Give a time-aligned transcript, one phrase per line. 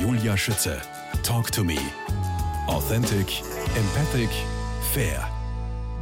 [0.00, 0.80] Julia Schütze.
[1.24, 1.76] Talk to me.
[2.68, 3.42] Authentic,
[3.74, 4.30] empathic,
[4.92, 5.28] fair.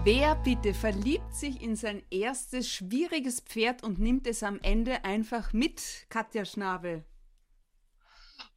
[0.04, 5.54] Wer bitte verliebt sich in sein erstes schwieriges Pferd und nimmt es am Ende einfach
[5.54, 7.04] mit, Katja Schnabel?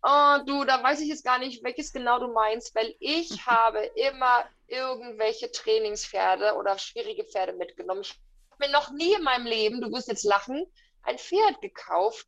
[0.04, 3.80] Oh, du, da weiß ich jetzt gar nicht, welches genau du meinst, weil ich habe
[3.96, 8.02] immer irgendwelche Trainingspferde oder schwierige Pferde mitgenommen.
[8.02, 8.20] Ich
[8.52, 10.66] habe mir noch nie in meinem Leben, du wirst jetzt lachen,
[11.04, 12.28] ein Pferd gekauft.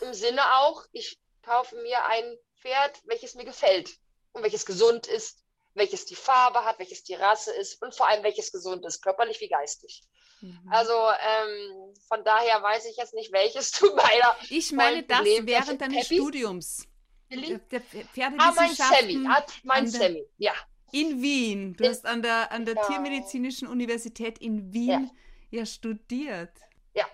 [0.00, 2.36] Im Sinne auch, ich kaufe mir ein
[2.66, 3.96] Pferd, welches mir gefällt
[4.32, 5.38] und welches gesund ist,
[5.74, 9.40] welches die Farbe hat, welches die Rasse ist und vor allem welches gesund ist, körperlich
[9.40, 10.02] wie geistig.
[10.40, 10.68] Mhm.
[10.70, 14.36] Also ähm, von daher weiß ich jetzt nicht, welches du meiner.
[14.50, 16.16] Ich meine das während deines Peppi?
[16.16, 16.88] Studiums.
[17.28, 17.82] Der,
[18.16, 20.52] der ah, mein Sammy, hat mein Sammy, ja.
[20.92, 21.74] In Wien.
[21.74, 22.86] Du in, hast an der, an der genau.
[22.86, 25.10] Tiermedizinischen Universität in Wien
[25.50, 25.58] ja.
[25.60, 26.52] ja studiert.
[26.94, 27.04] Ja,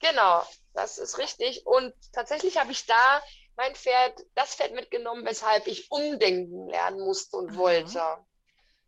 [0.00, 1.64] genau, das ist richtig.
[1.66, 3.22] Und tatsächlich habe ich da
[3.56, 7.58] mein Pferd, das Pferd mitgenommen, weshalb ich umdenken lernen musste und Aha.
[7.58, 8.02] wollte.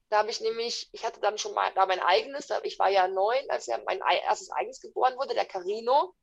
[0.09, 3.09] Da habe ich nämlich, ich hatte dann schon mal da mein eigenes, ich war ja
[3.09, 6.15] neun, als ja mein erstes eigenes geboren wurde, der Carino.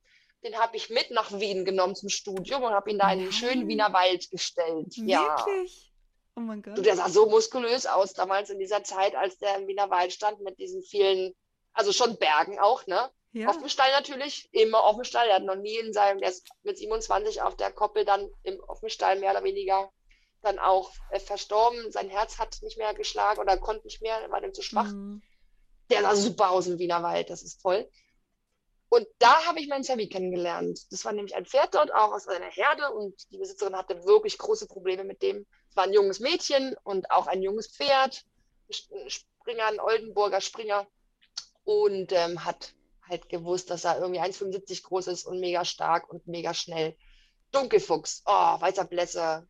[0.44, 3.32] Den habe ich mit nach Wien genommen zum Studium und habe ihn da in den
[3.32, 4.88] schönen Wiener Wald gestellt.
[4.98, 5.06] Wirklich?
[5.06, 5.46] Ja.
[6.36, 6.78] Oh mein Gott.
[6.78, 10.12] Du, der sah so muskulös aus damals in dieser Zeit, als der im Wiener Wald
[10.12, 11.34] stand mit diesen vielen,
[11.74, 13.10] also schon Bergen auch, ne?
[13.34, 13.50] Ja.
[13.50, 15.28] Auf dem Stall natürlich, immer auf dem Stall.
[15.28, 18.64] Er hat noch nie in seinem, der ist mit 27 auf der Koppel dann im,
[18.66, 19.92] auf dem Stall mehr oder weniger
[20.44, 21.92] dann auch äh, verstorben.
[21.92, 24.92] Sein Herz hat nicht mehr geschlagen oder konnte nicht mehr, war dem zu schwach.
[24.92, 25.24] Mhm.
[25.90, 27.90] Der sah super aus im Wiener Wald, das ist toll.
[28.90, 30.80] Und da habe ich meinen Sammy kennengelernt.
[30.92, 32.92] Das war nämlich ein Pferd dort, auch aus einer Herde.
[32.92, 35.48] Und die Besitzerin hatte wirklich große Probleme mit dem.
[35.72, 38.24] Es war ein junges Mädchen und auch ein junges Pferd.
[38.70, 40.86] Ein Springer, ein Oldenburger Springer.
[41.64, 42.76] Und ähm, hat
[43.14, 46.98] halt gewusst, dass er irgendwie 1,75 groß ist und mega stark und mega schnell.
[47.52, 49.48] Dunkelfuchs, oh, weißer Blässe,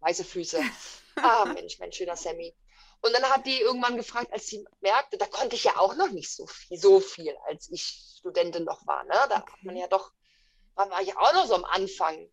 [0.00, 0.60] weiße Füße.
[1.14, 2.56] Ah, Mensch, mein schöner Sammy.
[3.02, 6.08] Und dann hat die irgendwann gefragt, als sie merkte, da konnte ich ja auch noch
[6.08, 9.04] nicht so viel, so viel als ich Studentin noch war.
[9.04, 9.10] Ne?
[9.28, 9.52] Da okay.
[9.52, 10.10] hat man ja doch,
[10.74, 12.30] war, war ich auch noch so am Anfang.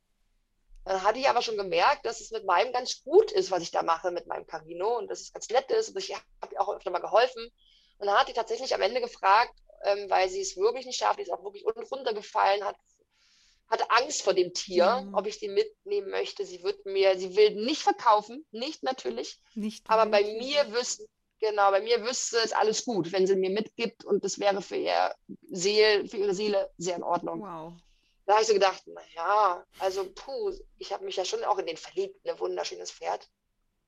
[0.86, 3.72] Dann hatte ich aber schon gemerkt, dass es mit meinem ganz gut ist, was ich
[3.72, 5.90] da mache mit meinem Carino und dass es ganz nett ist.
[5.90, 7.52] Und ich habe ihr auch öfter mal geholfen.
[7.98, 9.54] Und dann hat die tatsächlich am Ende gefragt,
[9.84, 12.78] ähm, weil sie es wirklich nicht schafft, die ist auch wirklich unten runtergefallen, hat,
[13.68, 15.14] hatte Angst vor dem Tier, mhm.
[15.14, 16.46] ob ich die mitnehmen möchte.
[16.46, 21.06] Sie wird mir, sie will nicht verkaufen, nicht natürlich, nicht aber bei mir wüsste,
[21.40, 24.78] genau, bei mir wüsste es alles gut, wenn sie mir mitgibt und das wäre für,
[24.78, 25.16] ihr
[25.50, 27.42] Seele, für ihre Seele sehr in Ordnung.
[27.42, 27.74] Wow.
[28.26, 31.66] Da habe ich so gedacht, naja, also puh, ich habe mich ja schon auch in
[31.66, 33.28] den verliebt, ein wunderschönes Pferd.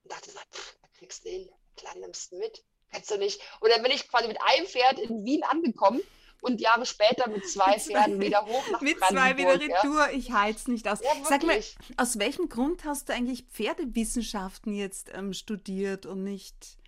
[0.02, 2.64] Und dachte, pff, da kriegst du hin, klar nimmst du mit.
[2.92, 3.40] Kannst du nicht.
[3.60, 6.00] Und dann bin ich quasi mit einem Pferd in Wien angekommen
[6.42, 10.10] und Jahre später mit zwei Pferden wieder hoch nach Mit zwei wieder Retour, ja.
[10.10, 11.00] ich halte es nicht aus.
[11.00, 11.58] Ja, Sag mal,
[11.96, 16.78] aus welchem Grund hast du eigentlich Pferdewissenschaften jetzt ähm, studiert und nicht,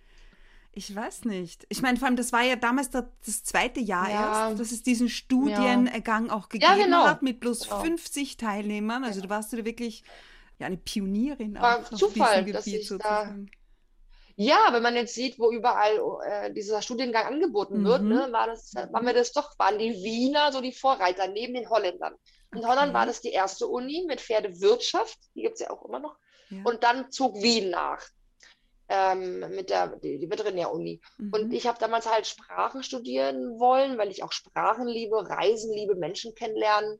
[0.73, 1.65] ich weiß nicht.
[1.69, 4.49] Ich meine, vor allem, das war ja damals das, das zweite Jahr ja.
[4.49, 7.05] erst, dass es diesen Studiengang auch gegeben genau.
[7.05, 7.81] hat mit bloß genau.
[7.81, 9.05] 50 Teilnehmern.
[9.05, 10.03] Also du warst du da wirklich
[10.59, 13.45] ja, eine Pionierin war auch Zufall, auf diesem Gebiet sozusagen.
[13.47, 13.64] Da
[14.37, 17.85] ja, wenn man jetzt sieht, wo überall äh, dieser Studiengang angeboten mhm.
[17.85, 21.53] wird, ne, war das, waren wir das doch, waren die Wiener so die Vorreiter neben
[21.53, 22.15] den Holländern.
[22.51, 22.67] In okay.
[22.67, 26.17] Holland war das die erste Uni mit Pferdewirtschaft, die gibt es ja auch immer noch.
[26.49, 26.63] Ja.
[26.65, 28.05] Und dann zog Wien nach
[28.89, 31.01] ähm, mit der die, die Veterinäruni.
[31.17, 31.33] Mhm.
[31.33, 35.95] Und ich habe damals halt Sprachen studieren wollen, weil ich auch Sprachen liebe, Reisen liebe,
[35.95, 36.99] Menschen kennenlernen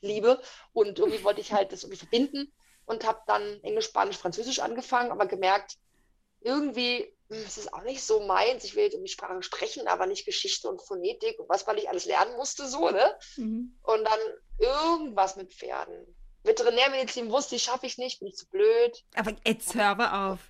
[0.00, 0.40] liebe.
[0.72, 2.52] Und irgendwie wollte ich halt das irgendwie verbinden
[2.84, 5.76] und habe dann Englisch, Spanisch, Französisch angefangen, aber gemerkt,
[6.40, 8.64] irgendwie hm, es ist auch nicht so meins.
[8.64, 11.88] Ich will jetzt irgendwie Sprachen sprechen, aber nicht Geschichte und Phonetik und was, weil ich
[11.88, 13.16] alles lernen musste, so, ne?
[13.36, 13.78] Mhm.
[13.82, 14.18] Und dann
[14.58, 16.14] irgendwas mit Pferden.
[16.44, 19.04] Veterinärmedizin wusste ich, schaffe ich nicht, bin ich zu blöd.
[19.14, 20.40] Aber jetzt hör mal auf.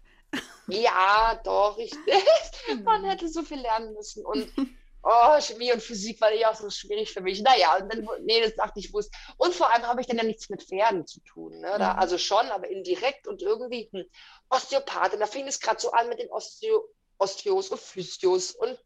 [0.68, 1.92] Ja, doch, ich,
[2.84, 4.24] man hätte so viel lernen müssen.
[4.24, 4.52] Und
[5.02, 7.42] oh, Chemie und Physik war ja auch so schwierig für mich.
[7.42, 9.16] Naja, und dann, nee, das dachte ich, wusste.
[9.38, 11.58] Und vor allem habe ich dann ja nichts mit Pferden zu tun.
[11.58, 11.76] Ne?
[11.78, 11.98] Da, mhm.
[11.98, 14.04] also schon, aber indirekt und irgendwie hm,
[14.50, 18.78] Osteopathin, da fing es gerade so an mit den Osteo, Osteos und Physios und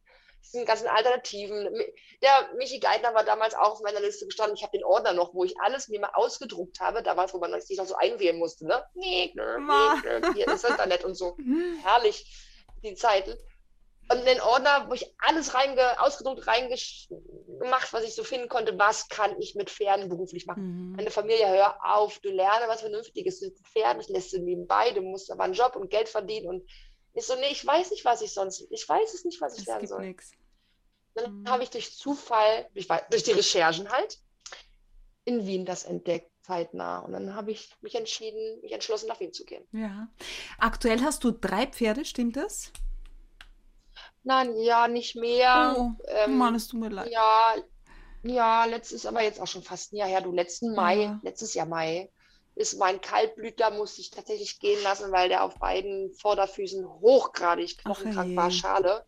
[0.44, 1.69] diesen ganzen Alternativen.
[2.20, 4.56] Der Michi Geithner war damals auch auf meiner Liste gestanden.
[4.56, 7.59] Ich habe den Ordner noch, wo ich alles mir mal ausgedruckt habe, damals, wo man
[7.61, 8.67] sich noch so einwählen musste.
[8.67, 8.85] Ne?
[8.94, 11.37] Nee, nee, nee, hier ist Internet und so.
[11.82, 12.26] Herrlich,
[12.82, 13.37] die Zeiten
[14.10, 19.08] und den Ordner, wo ich alles reinge, ausgedruckt reingemacht, was ich so finden konnte, was
[19.08, 20.90] kann ich mit Pferden beruflich machen.
[20.90, 20.96] Mhm.
[20.96, 25.02] Meine Familie, hör auf, du lerne was Vernünftiges mit Pferden, das lässt du nebenbei, du
[25.02, 26.70] musst aber einen Job und Geld verdienen und
[27.14, 29.64] ich so, nee, ich weiß nicht, was ich sonst, ich weiß es nicht, was ich
[29.64, 30.00] das lernen soll.
[30.06, 30.32] Nix.
[31.14, 31.49] Dann mhm.
[31.49, 34.19] habe ich durch Zufall, durch, durch die Recherchen halt,
[35.25, 36.31] in Wien das entdeckt.
[36.43, 37.00] zeitnah.
[37.00, 39.64] Und dann habe ich mich entschieden, mich entschlossen, nach Wien zu gehen.
[39.72, 40.08] Ja.
[40.58, 42.72] Aktuell hast du drei Pferde, stimmt das?
[44.25, 45.77] Nein, ja, nicht mehr.
[45.77, 47.11] Oh, Ähm, Mann, es tut mir leid.
[47.11, 47.55] ja,
[48.23, 51.21] ja, letztes, aber jetzt auch schon fast ein Jahr her, du, letzten Mai, Ja.
[51.23, 52.13] letztes Jahr Mai,
[52.55, 58.37] ist mein Kaltblüter, musste ich tatsächlich gehen lassen, weil der auf beiden Vorderfüßen hochgradig knochenkrank
[58.37, 59.05] war, schade.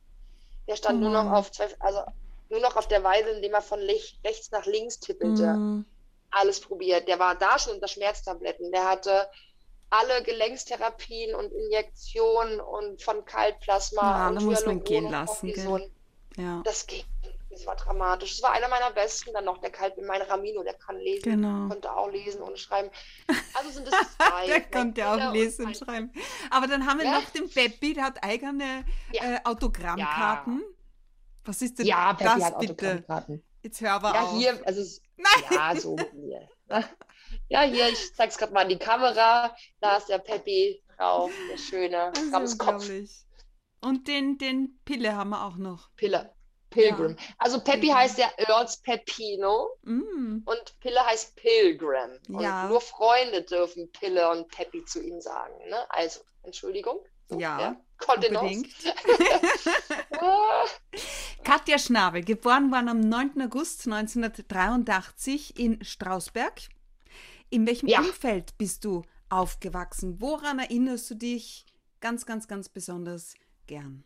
[0.69, 2.03] Der stand Oh nur noch auf zwei, also
[2.51, 5.63] nur noch auf der Weise, indem er von rechts nach links tippelte.
[5.67, 5.85] Mm,
[6.31, 7.09] Alles probiert.
[7.09, 8.71] Der war da schon unter Schmerztabletten.
[8.73, 9.29] Der hatte
[9.99, 15.91] alle Gelenkstherapien und Injektionen und von Kaltplasma Ja, und da muss man gehen lassen, gell?
[16.37, 17.05] Ja, Das ging.
[17.50, 18.32] Das war dramatisch.
[18.32, 19.32] Es war einer meiner besten.
[19.32, 21.69] Dann noch der Kalt mein Ramino, der kann lesen, genau.
[21.69, 22.91] konnte auch lesen und schreiben.
[23.55, 24.46] Also sind es zwei.
[24.49, 26.11] Der konnte auch lesen und schreiben.
[26.50, 27.20] Aber dann haben wir Ja.
[27.20, 29.37] noch den Peppi, der hat eigene Ja.
[29.37, 30.64] äh, Autogrammkarten.
[31.44, 32.73] Was ist denn Ja, Peppi das hat bitte?
[32.73, 33.44] Autogrammkarten.
[33.62, 34.37] Jetzt hör aber Ja, auf.
[34.37, 35.44] hier, also es- Nein.
[35.52, 36.49] ja, so hier.
[37.49, 39.55] Ja, hier, ich zeig's gerade mal an die Kamera.
[39.81, 42.88] Da ist der Peppi drauf, der schöne Ramskopf.
[43.81, 45.91] Und den, den Pille haben wir auch noch.
[45.96, 46.32] Pille.
[46.70, 47.17] Pilgrim.
[47.38, 47.94] Also Peppi Pilgrim.
[47.96, 50.38] heißt ja Earls Peppino Mm.
[50.44, 52.19] und Pille heißt Pilgrim.
[52.29, 52.67] Und Ja.
[52.69, 55.55] nur Freunde dürfen Pille und Peppi zu ihm sagen.
[55.69, 55.85] Ne?
[55.91, 56.99] Also, Entschuldigung.
[57.31, 58.64] Ja, Kontenance.
[58.64, 58.75] Unbedingt.
[60.20, 60.64] Ah,
[61.43, 63.43] Katja Schnabel, geboren worden am 9.
[63.43, 66.61] August 1983 in Strausberg.
[67.50, 68.00] In welchem Ja.
[68.00, 70.20] Umfeld bist du aufgewachsen?
[70.20, 71.67] Woran erinnerst du dich
[72.00, 73.35] ganz, ganz, ganz besonders
[73.67, 74.05] gern?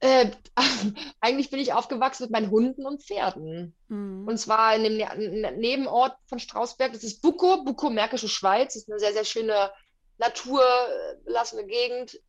[0.00, 0.32] Äh,
[1.20, 3.74] eigentlich bin ich aufgewachsen mit meinen Hunden und Pferden.
[3.88, 4.26] Mhm.
[4.26, 6.92] Und zwar in dem Ne- Nebenort von Strausberg.
[6.92, 8.74] Das ist Buckow, Buckow, Märkische Schweiz.
[8.74, 9.70] Das ist eine sehr, sehr schöne
[10.18, 12.20] naturbelassene Gegend.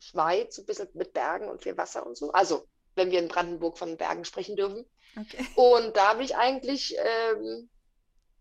[0.00, 2.30] Schweiz, ein bisschen mit Bergen und viel Wasser und so.
[2.32, 4.84] Also, wenn wir in Brandenburg von Bergen sprechen dürfen.
[5.18, 5.44] Okay.
[5.56, 7.68] Und da bin ich eigentlich ähm,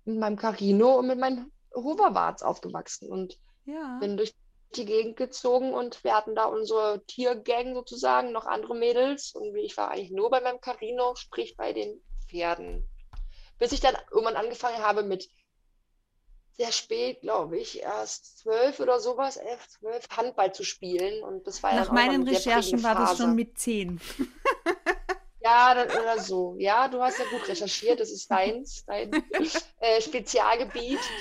[0.07, 3.98] mit meinem Carino und mit meinen Hoverwarts aufgewachsen und Ja.
[4.00, 4.33] bin durch
[4.75, 9.77] die Gegend gezogen und wir hatten da unsere Tiergang sozusagen, noch andere Mädels und ich
[9.77, 12.83] war eigentlich nur bei meinem Carino, sprich bei den Pferden.
[13.59, 15.30] Bis ich dann irgendwann angefangen habe mit
[16.57, 21.62] sehr spät, glaube ich, erst zwölf oder sowas, elf, zwölf, Handball zu spielen und das
[21.62, 24.01] war Nach meinen Recherchen war das schon mit zehn.
[25.48, 26.56] Ja, oder so.
[26.60, 28.00] Ja, du hast ja gut recherchiert.
[28.00, 29.18] Das ist deins, dein
[29.80, 31.14] äh, Spezialgebiet.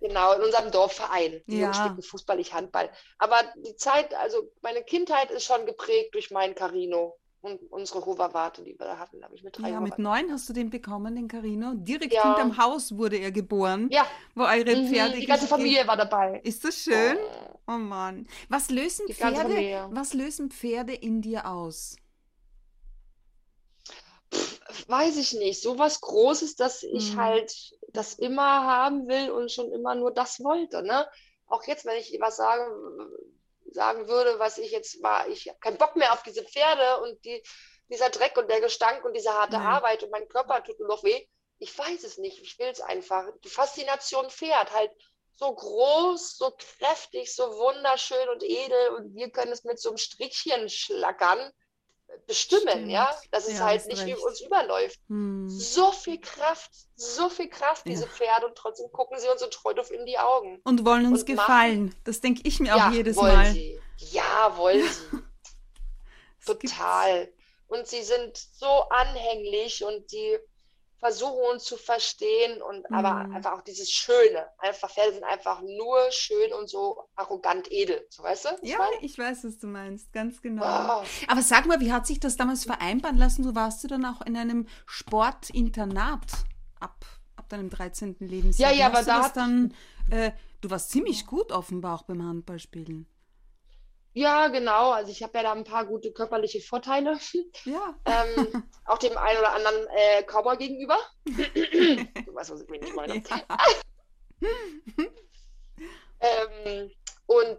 [0.00, 1.42] Genau, in unserem Dorfverein.
[1.50, 1.58] Die Ja.
[1.58, 2.90] Jungs spielten Fußball, ich Handball.
[3.18, 8.62] Aber die Zeit, also meine Kindheit ist schon geprägt durch meinen Carino und unsere Hoverwarte,
[8.64, 9.24] die wir da hatten.
[9.24, 10.02] Habe ich mit drei Ja, mit Hoverwarten.
[10.02, 11.74] neun hast du den bekommen, den Carino.
[11.74, 12.22] Direkt Ja.
[12.22, 16.40] hinterm Haus wurde er geboren, Ja, wo eure mhm, Pferde die ganze Familie war dabei.
[16.42, 17.16] Ist das schön?
[17.16, 18.26] Oh, Oh Mann.
[18.48, 21.96] Was lösen die Pferde, was lösen Pferde in dir aus?
[24.86, 27.16] Weiß ich nicht, so was Großes, dass ich Mhm.
[27.16, 27.54] halt
[27.88, 31.08] das immer haben will und schon immer nur das wollte, ne?
[31.46, 32.70] Auch jetzt, wenn ich was sagen,
[33.72, 37.24] sagen würde, was ich jetzt war, ich habe keinen Bock mehr auf diese Pferde und
[37.24, 37.42] die,
[37.90, 39.64] dieser Dreck und der Gestank und diese harte Nee.
[39.64, 41.26] Arbeit und mein Körper tut nur noch weh.
[41.58, 43.24] Ich weiß es nicht, ich will es einfach.
[43.44, 44.92] Die Faszination Pferd, halt
[45.36, 49.98] so groß, so kräftig, so wunderschön und edel und wir können es mit so einem
[49.98, 51.52] Strickchen schlackern
[52.26, 52.90] bestimmen, Stimmt.
[52.90, 54.22] ja, dass es Ja, halt nicht wie recht.
[54.24, 54.98] uns überläuft.
[55.08, 55.48] Hm.
[55.48, 58.10] So viel Kraft, so viel Kraft, diese Ja.
[58.10, 60.60] Pferde, und trotzdem gucken sie uns so treu in die Augen.
[60.64, 61.94] Und wollen uns Und machen- gefallen.
[62.04, 63.52] Das denke ich mir Ja, auch jedes wollen Mal.
[63.52, 63.80] sie.
[63.98, 65.18] Ja, wollen sie.
[66.46, 67.28] Gibt's- Total.
[67.66, 70.38] Und sie sind so anhänglich und die
[70.98, 73.36] versuchen uns zu verstehen und aber Mhm.
[73.36, 74.46] einfach auch dieses Schöne.
[74.58, 78.04] Einfach Pferde sind einfach nur schön und so arrogant edel.
[78.10, 78.48] So, weißt du?
[78.62, 78.96] Ja, meine?
[79.04, 80.64] ich weiß, was du meinst, ganz genau.
[80.64, 81.04] Ah.
[81.28, 83.42] Aber sag mal, wie hat sich das damals vereinbaren lassen?
[83.44, 86.32] Du warst du dann auch in einem Sportinternat
[86.80, 87.04] ab,
[87.36, 88.16] ab deinem 13.
[88.20, 88.72] Lebensjahr.
[88.72, 89.74] Ja, ja, aber du da hat- dann,
[90.10, 93.06] äh, du warst ziemlich gut offenbar auch beim Handballspielen.
[94.18, 94.90] Ja, genau.
[94.90, 97.18] Also ich habe ja da ein paar gute körperliche Vorteile.
[97.64, 97.94] Ja.
[98.04, 100.98] Ähm, auch dem einen oder anderen äh, Cowboy gegenüber.
[101.26, 103.14] Du weißt, was ich wen ich meine.
[103.14, 103.46] ja.
[106.20, 106.90] Ähm,
[107.26, 107.58] und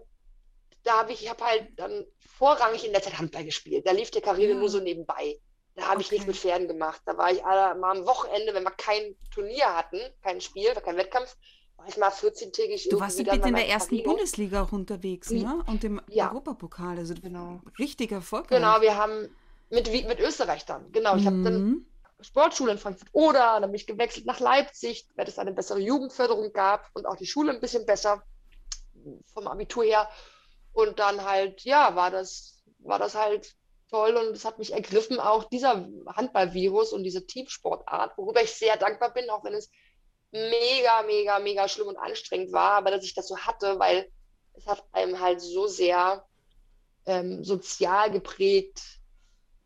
[0.84, 2.06] da habe ich, ich habe halt dann
[2.38, 3.88] vorrangig in der Zeit Handball gespielt.
[3.88, 4.60] Da lief der Karriere Ja.
[4.60, 5.40] nur so nebenbei.
[5.76, 6.16] Da habe ich Okay.
[6.16, 7.02] nichts mit Pferden gemacht.
[7.06, 10.98] Da war ich alle, mal am Wochenende, wenn wir kein Turnier hatten, kein Spiel, kein
[10.98, 11.38] Wettkampf,
[11.80, 14.12] war ich mal 14-tägig Du warst ja bitte in der ersten Carino.
[14.12, 15.64] Bundesliga auch unterwegs, ne?
[15.68, 16.30] Und im Ja.
[16.30, 16.98] Europapokal.
[16.98, 17.62] Also Genau.
[17.78, 18.60] richtig erfolgreich.
[18.60, 19.30] Genau, wir haben
[19.70, 20.92] mit, mit Österreich dann.
[20.92, 21.86] Genau, ich habe dann Mhm.
[22.22, 26.52] Sportschule in Frankfurt oder dann bin ich gewechselt nach Leipzig, weil es eine bessere Jugendförderung
[26.52, 28.24] gab und auch die Schule ein bisschen besser
[29.34, 30.10] vom Abitur her.
[30.74, 33.56] Und dann halt, ja, war das, war das halt
[33.90, 38.78] toll und es hat mich ergriffen, auch dieser Handballvirus und diese Teamsportart, worüber ich sehr
[38.78, 39.70] dankbar bin, auch wenn es
[40.32, 44.12] mega, mega, mega schlimm und anstrengend war, aber dass ich das so hatte, weil
[44.54, 46.26] es hat einem halt so sehr
[47.06, 48.82] ähm, sozial geprägt,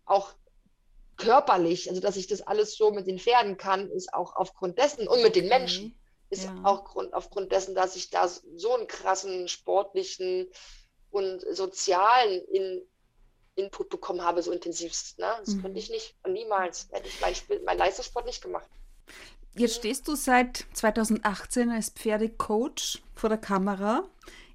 [0.06, 0.34] auch
[1.18, 5.08] körperlich, also dass ich das alles so mit den Pferden kann, ist auch aufgrund dessen
[5.08, 5.98] und mit den Menschen,
[6.30, 6.62] ist ja.
[6.64, 10.50] auch Grund, aufgrund dessen, dass ich da so einen krassen sportlichen
[11.12, 12.82] und sozialen in,
[13.56, 15.20] Input bekommen habe, so intensivst.
[15.20, 15.32] Ne?
[15.40, 15.62] Das mhm.
[15.62, 18.68] könnte ich nicht niemals hätte ich meinen mein Leistungssport nicht gemacht.
[19.56, 24.04] Jetzt stehst du seit 2018 als Pferdecoach vor der Kamera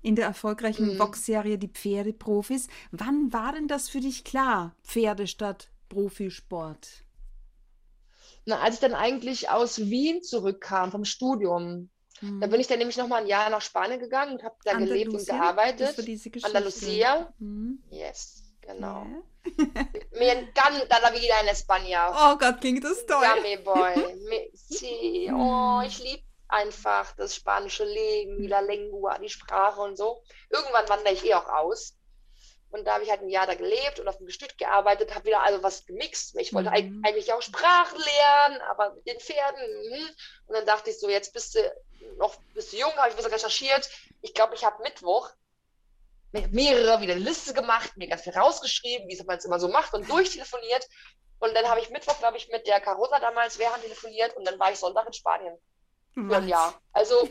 [0.03, 0.99] in der erfolgreichen mhm.
[0.99, 2.69] Boxserie Die Pferdeprofis.
[2.91, 7.05] Wann war denn das für dich klar, Pferde statt Profisport?
[8.45, 11.91] Na, als ich dann eigentlich aus Wien zurückkam vom Studium,
[12.21, 12.41] mhm.
[12.41, 14.73] da bin ich dann nämlich noch mal ein Jahr nach Spanien gegangen und habe da
[14.73, 16.45] Andalusia, gelebt und gearbeitet.
[16.45, 17.33] Andalusia.
[17.39, 17.83] Mhm.
[17.91, 19.07] Yes, genau.
[20.13, 22.11] Me encanta la vida en España.
[22.11, 23.23] Oh Gott, klingt das toll.
[23.23, 23.95] Ja, me boy.
[24.55, 25.31] Sí.
[25.33, 30.23] Oh, ich liebe einfach das spanische Leben, die La Lengua, die Sprache und so.
[30.51, 31.95] Irgendwann wandere ich eh auch aus.
[32.71, 35.25] Und da habe ich halt ein Jahr da gelebt und auf dem Gestüt gearbeitet, habe
[35.25, 36.37] wieder also was gemixt.
[36.39, 37.03] Ich wollte mhm.
[37.05, 39.91] eigentlich auch Sprachen lernen, aber mit den Pferden.
[39.91, 40.09] Mh.
[40.47, 41.61] Und dann dachte ich so, jetzt bist du
[42.19, 43.89] noch bist du jung, habe ich ein bisschen recherchiert.
[44.21, 45.31] Ich glaube, ich habe Mittwoch
[46.33, 49.95] mehrere wieder eine Liste gemacht, mir ganz viel rausgeschrieben, wie man es immer so macht
[49.95, 50.87] und durchtelefoniert.
[51.39, 54.59] Und dann habe ich Mittwoch, glaube ich, mit der Carosa damals Wehrhand telefoniert und dann
[54.59, 55.57] war ich Sonntag in Spanien.
[56.17, 56.81] Ein Jahr.
[56.93, 57.15] Also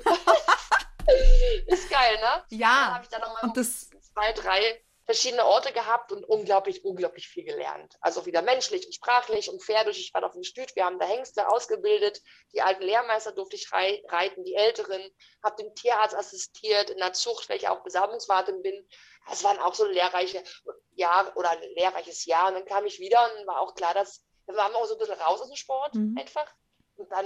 [1.67, 2.43] ist geil, ne?
[2.49, 2.67] Ja.
[2.67, 7.95] Dann habe ich dann nochmal zwei, drei verschiedene Orte gehabt und unglaublich, unglaublich viel gelernt.
[8.01, 9.97] Also wieder menschlich und sprachlich und pferdisch.
[9.99, 12.21] Ich war auf dem Stüt, wir haben da Hengste ausgebildet.
[12.53, 15.01] Die alten Lehrmeister durfte ich reiten, die Älteren.
[15.41, 18.85] Habe dem Tierarzt assistiert in der Zucht, weil ich auch Besamungswartin bin.
[19.29, 20.43] Das waren auch so lehrreiche
[20.91, 22.49] Jahre oder ein lehrreiches Jahr.
[22.49, 24.95] Und dann kam ich wieder und war auch klar, dass dann waren wir auch so
[24.95, 26.17] ein bisschen raus aus dem Sport mhm.
[26.19, 26.53] einfach.
[26.97, 27.25] Und dann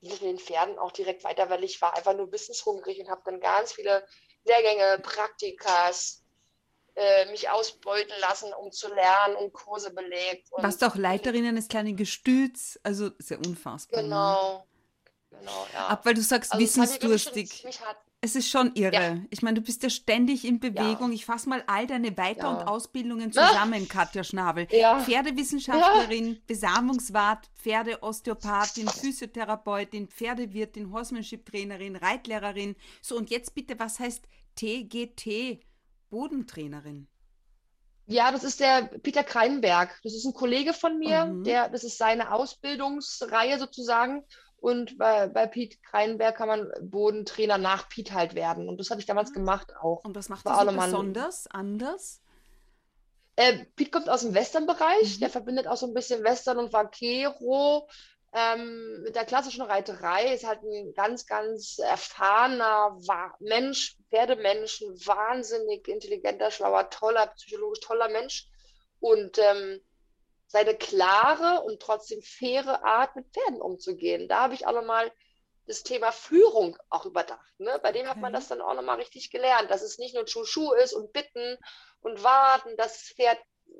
[0.00, 3.08] ging es mit den Pferden auch direkt weiter, weil ich war einfach nur wissenshungrig und
[3.08, 4.04] habe dann ganz viele
[4.44, 6.24] Lehrgänge, Praktikas,
[6.94, 10.48] äh, mich ausbeuten lassen, um zu lernen und Kurse belegt.
[10.52, 12.78] Und Warst du auch Leiterin eines kleinen Gestüts?
[12.82, 14.02] Also sehr unfassbar.
[14.02, 14.08] Ne?
[14.08, 14.66] Genau.
[15.30, 15.86] genau ja.
[15.86, 17.66] Ab, weil du sagst, also wissensdurstig.
[18.22, 18.92] Es ist schon irre.
[18.92, 19.16] Ja.
[19.30, 21.08] Ich meine, du bist ja ständig in Bewegung.
[21.08, 21.14] Ja.
[21.14, 24.66] Ich fasse mal all deine Weiter- und Ausbildungen zusammen, Katja Schnabel.
[24.66, 32.76] Pferdewissenschaftlerin, Besamungswart, Pferdeosteopathin, Physiotherapeutin, Pferdewirtin, Horsemanship-Trainerin, Reitlehrerin.
[33.00, 34.22] So, und jetzt bitte, was heißt
[34.54, 35.64] TGT?
[36.10, 37.08] Bodentrainerin?
[38.06, 40.00] Ja, das ist der Peter Kreinberg.
[40.02, 41.44] Das ist ein Kollege von mir, mhm.
[41.44, 44.24] der, das ist seine Ausbildungsreihe sozusagen.
[44.56, 48.68] Und bei, bei Pete Kreinberg kann man Bodentrainer nach Pete halt werden.
[48.68, 49.34] Und das habe ich damals ah.
[49.34, 50.04] gemacht auch.
[50.04, 52.20] Und was macht das so besonders, anders?
[53.36, 55.16] Äh, Pete kommt aus dem Western-Bereich.
[55.16, 55.20] Mhm.
[55.20, 57.88] Der verbindet auch so ein bisschen Western und Vaquero
[58.32, 62.96] ähm, mit der klassischen Reiterei ist halt ein ganz, ganz erfahrener
[63.40, 68.46] Mensch, Pferdemensch, ein wahnsinnig intelligenter, schlauer, toller, psychologisch toller Mensch.
[69.00, 69.80] Und ähm,
[70.46, 74.28] seine klare und trotzdem faire Art, mit Pferden umzugehen.
[74.28, 75.10] Da habe ich auch nochmal
[75.66, 77.52] das Thema Führung auch überdacht.
[77.58, 77.78] Ne?
[77.82, 78.10] Bei dem okay.
[78.10, 81.12] hat man das dann auch nochmal richtig gelernt, dass es nicht nur Schuh ist und
[81.12, 81.56] bitten
[82.00, 83.38] und warten, dass das Pferd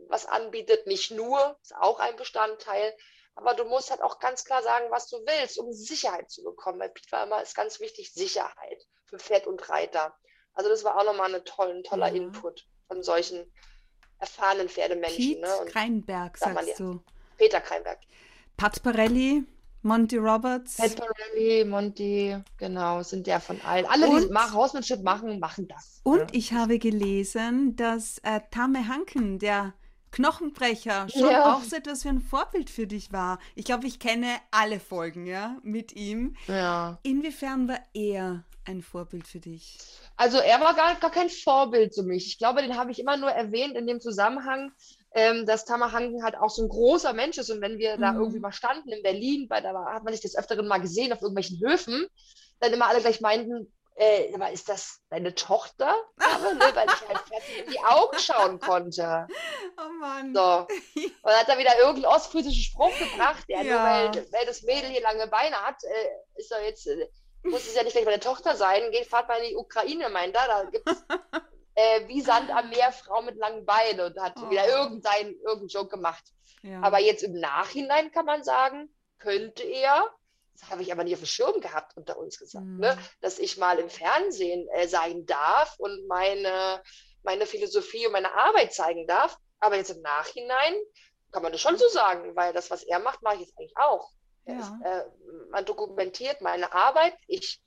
[0.08, 2.96] was anbietet, nicht nur, ist auch ein Bestandteil,
[3.40, 6.78] aber du musst halt auch ganz klar sagen, was du willst, um Sicherheit zu bekommen.
[6.78, 10.14] Bei Piet war immer ist ganz wichtig Sicherheit für Pferd und Reiter.
[10.52, 12.16] Also das war auch nochmal ein toller, mhm.
[12.16, 13.50] Input von solchen
[14.18, 15.16] erfahrenen Pferdemenschen.
[15.16, 15.48] Piet ne?
[15.66, 16.74] Kreinberg, sagst ja.
[16.76, 17.02] du.
[17.38, 17.98] Peter Kreinberg.
[18.56, 19.44] Pat Parelli,
[19.82, 20.76] Monty Roberts.
[20.76, 23.86] Pat Parelli, Monty, genau, sind ja von allen.
[23.86, 26.00] Alle, und, die machen, Hausmanship machen, machen das.
[26.02, 26.26] Und ja.
[26.32, 29.72] ich habe gelesen, dass äh, Tame Hanken, der
[30.12, 31.54] Knochenbrecher schon ja.
[31.54, 33.38] auch so etwas wie ein Vorbild für dich war.
[33.54, 36.36] Ich glaube, ich kenne alle Folgen, ja, mit ihm.
[36.48, 36.98] Ja.
[37.02, 39.78] Inwiefern war er ein Vorbild für dich?
[40.16, 42.26] Also er war gar, gar kein Vorbild für mich.
[42.26, 44.72] Ich glaube, den habe ich immer nur erwähnt in dem Zusammenhang,
[45.12, 47.50] ähm, dass Tamahangen halt auch so ein großer Mensch ist.
[47.50, 48.00] Und wenn wir mhm.
[48.00, 51.12] da irgendwie mal standen in Berlin, bei, da hat man sich des Öfteren mal gesehen
[51.12, 52.06] auf irgendwelchen Höfen,
[52.60, 55.94] dann immer alle gleich meinten, äh, aber ist das deine Tochter?
[56.16, 57.20] Aber, ne, weil ich halt
[57.58, 59.26] in die Augen schauen konnte.
[59.76, 60.34] Oh Mann.
[60.34, 60.40] So.
[60.96, 63.72] Und dann hat er wieder irgendeinen ostfriesischen Spruch gebracht, ja, ja.
[63.72, 67.08] Nur weil, weil, das Mädel hier lange Beine hat, äh, ist er jetzt, äh,
[67.42, 70.34] muss es ja nicht gleich meine Tochter sein, geht, fahrt mal in die Ukraine, meint
[70.34, 71.04] er, da gibt es
[71.74, 74.50] äh, wie Sand am Meer Frau mit langen Beinen und hat oh.
[74.50, 76.24] wieder irgendeinen irgendeinen Joke gemacht.
[76.62, 76.80] Ja.
[76.82, 80.10] Aber jetzt im Nachhinein kann man sagen, könnte er
[80.60, 82.80] das habe ich aber nie auf dem Schirm gehabt unter uns gesagt, mhm.
[82.80, 82.98] ne?
[83.20, 86.82] dass ich mal im Fernsehen äh, sein darf und meine,
[87.22, 89.38] meine Philosophie und meine Arbeit zeigen darf.
[89.58, 90.74] Aber jetzt im Nachhinein
[91.32, 93.76] kann man das schon so sagen, weil das, was er macht, mache ich jetzt eigentlich
[93.76, 94.10] auch.
[94.46, 94.80] Ja.
[94.84, 95.04] Äh,
[95.50, 97.14] man dokumentiert meine Arbeit.
[97.26, 97.60] Ich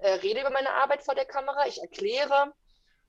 [0.00, 1.66] äh, rede über meine Arbeit vor der Kamera.
[1.66, 2.52] Ich erkläre.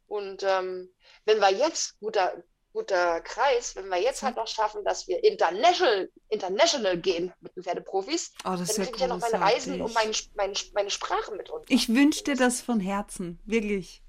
[0.08, 0.94] Und ähm,
[1.26, 2.44] wenn wir jetzt, guter,
[2.77, 7.63] guter Kreis, wenn wir jetzt halt noch schaffen, dass wir international, international gehen mit den
[7.63, 11.50] Pferdeprofis, oh, dann kriege ich ja noch meine Reisen und meine, meine, meine Sprache mit
[11.50, 11.65] uns.
[11.69, 14.03] Ich wünsche dir das von Herzen, wirklich.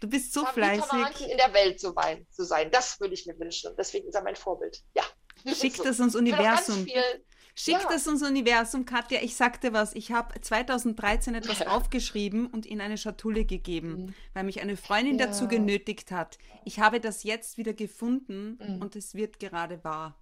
[0.00, 1.28] Du bist so fleißig.
[1.28, 1.94] in der Welt zu,
[2.30, 3.74] zu sein, das würde ich mir wünschen.
[3.76, 4.82] Deswegen ist er mein Vorbild.
[4.94, 5.02] Ja.
[5.54, 6.86] Schickt es ins Universum.
[7.60, 7.96] Schickt ja.
[7.96, 9.18] es ins Universum, Katja.
[9.20, 9.92] Ich sagte was.
[9.92, 14.14] Ich habe 2013 etwas aufgeschrieben und in eine Schatulle gegeben, mhm.
[14.32, 15.26] weil mich eine Freundin ja.
[15.26, 16.38] dazu genötigt hat.
[16.64, 18.80] Ich habe das jetzt wieder gefunden mhm.
[18.80, 20.14] und es wird gerade wahr.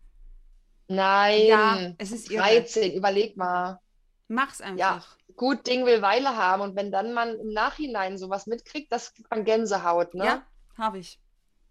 [0.88, 2.96] Nein, ja, es ist 13, irre.
[2.96, 3.80] überleg mal.
[4.28, 4.78] Mach's einfach.
[4.78, 5.04] Ja,
[5.36, 9.30] gut Ding will Weile haben und wenn dann man im Nachhinein sowas mitkriegt, das gibt
[9.30, 10.24] man Gänsehaut, ne?
[10.24, 10.46] Ja,
[10.78, 11.20] habe ich.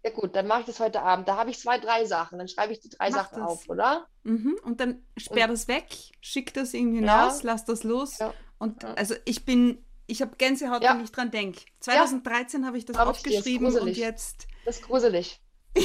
[0.06, 1.26] Ja gut, dann mache ich das heute Abend.
[1.26, 2.38] Da habe ich zwei, drei Sachen.
[2.38, 3.50] Dann schreibe ich die drei Mach Sachen das.
[3.50, 4.06] auf, oder?
[4.22, 4.56] Mhm.
[4.62, 5.88] Und dann sperr das weg,
[6.20, 7.24] schick das irgendwie ja.
[7.24, 8.20] raus, lass das los.
[8.20, 8.32] Ja.
[8.58, 8.94] Und ja.
[8.94, 11.60] also ich bin, ich habe Gänsehaut, wenn ich dran denke.
[11.80, 14.46] 2013 habe ich das Hab aufgeschrieben ich und jetzt.
[14.64, 15.40] Das ist gruselig.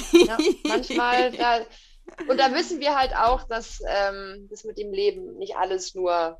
[0.65, 1.61] manchmal, da,
[2.27, 6.39] und da wissen wir halt auch, dass ähm, das mit dem Leben nicht alles nur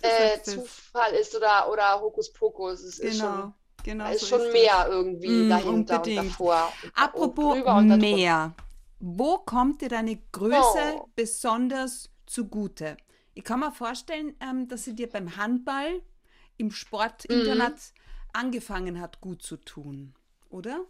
[0.00, 2.80] äh, Zufall ist oder, oder Hokuspokus.
[2.84, 3.10] Es genau.
[3.10, 4.04] ist schon Genau.
[4.04, 6.18] Da ist so schon ist mehr irgendwie mm, dahinter unbedingt.
[6.20, 6.72] und davor.
[6.94, 8.54] Apropos und mehr.
[9.00, 11.08] Wo kommt dir deine Größe oh.
[11.16, 12.96] besonders zugute?
[13.34, 16.02] Ich kann mir vorstellen, ähm, dass sie dir beim Handball
[16.58, 18.36] im Sportinternat mm.
[18.38, 20.14] angefangen hat, gut zu tun,
[20.50, 20.84] oder?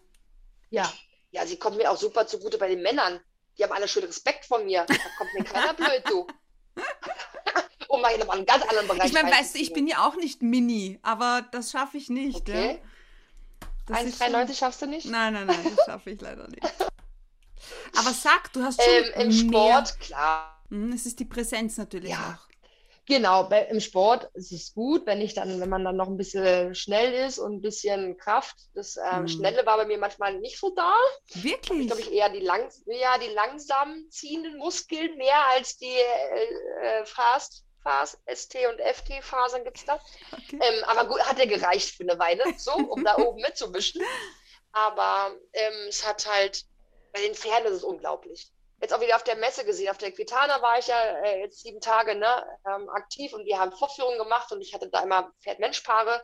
[0.70, 0.92] Ja.
[1.30, 3.20] Ja, sie kommt mir auch super zugute bei den Männern.
[3.56, 4.84] Die haben alle schön Respekt vor mir.
[4.86, 6.26] Da kommt mir keiner blöd zu.
[7.92, 10.16] um mal in einen ganz anderen Bereich Ich meine, weißt du, ich bin ja auch
[10.16, 12.48] nicht mini, aber das schaffe ich nicht.
[12.48, 12.80] Okay.
[13.88, 13.96] Ja?
[13.96, 15.06] 1,93 schaffst du nicht?
[15.06, 16.62] Nein, nein, nein, das schaffe ich leider nicht.
[17.96, 20.62] Aber sag, du hast schon ähm, Im Sport, klar.
[20.70, 22.38] Mhm, es ist die Präsenz natürlich ja.
[22.38, 22.52] auch.
[23.06, 26.16] Genau, bei, im Sport ist es gut, wenn ich dann, wenn man dann noch ein
[26.16, 28.56] bisschen schnell ist und ein bisschen Kraft.
[28.74, 29.28] Das ähm, mhm.
[29.28, 30.94] Schnelle war bei mir manchmal nicht so da.
[31.34, 31.80] Wirklich?
[31.80, 37.00] Ich glaube, ich eher die, lang, ja, die langsam ziehenden Muskeln mehr als die äh,
[37.00, 37.64] äh, Fast.
[38.26, 39.98] ST und FT-Fasern gibt es da.
[40.32, 40.58] Okay.
[40.60, 44.02] Ähm, aber gut, hat ja gereicht für eine Weile, so, um da oben mitzumischen.
[44.72, 46.64] Aber ähm, es hat halt,
[47.12, 48.50] bei den Pferden ist es unglaublich.
[48.80, 51.60] Jetzt auch wieder auf der Messe gesehen, auf der Equitana war ich ja äh, jetzt
[51.60, 55.30] sieben Tage ne, ähm, aktiv und wir haben Vorführungen gemacht und ich hatte da immer
[55.42, 56.22] Pferd-Mensch-Paare,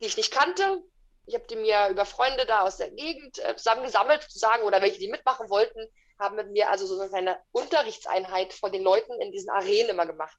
[0.00, 0.82] die ich nicht kannte.
[1.26, 4.98] Ich habe die mir über Freunde da aus der Gegend äh, zusammengesammelt, sozusagen, oder welche,
[4.98, 5.86] die mitmachen wollten,
[6.18, 10.36] haben mit mir also so eine Unterrichtseinheit von den Leuten in diesen Arenen immer gemacht.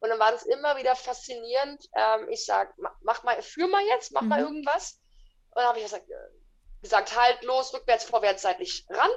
[0.00, 1.88] Und dann war das immer wieder faszinierend.
[1.94, 4.28] Ähm, ich sag, mach mal, führ mal jetzt, mach mhm.
[4.28, 5.00] mal irgendwas.
[5.50, 6.14] Und dann habe ich gesagt, äh,
[6.80, 9.10] gesagt, halt los, rückwärts, vorwärts, seitlich ran.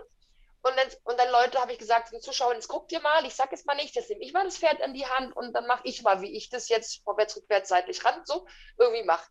[0.62, 3.36] Und dann, und dann Leute habe ich gesagt, den Zuschauern, jetzt guckt ihr mal, ich
[3.36, 5.67] sag jetzt mal nicht, jetzt nehme ich mal das Pferd in die Hand und dann
[5.67, 8.46] mache ich mal, wie ich das jetzt vorwärts, rückwärts, seitlich ran, so
[8.78, 9.30] irgendwie mache.